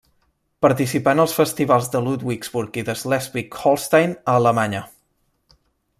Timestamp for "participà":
0.65-1.13